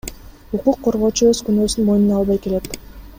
Укук 0.59 0.79
коргоочу 0.87 1.29
өз 1.33 1.43
күнөөсүн 1.49 1.87
мойнуна 1.91 2.19
албай 2.21 2.43
келет. 2.47 2.83